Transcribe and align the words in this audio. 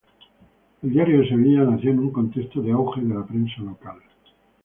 El 0.81 0.93
"Diario 0.93 1.19
de 1.19 1.29
Sevilla" 1.29 1.61
nació 1.61 1.91
en 1.91 1.99
un 1.99 2.09
contexto 2.11 2.59
de 2.63 2.71
auge 2.71 3.01
de 3.01 3.13
la 3.13 3.23
prensa 3.23 3.61
local. 3.61 3.99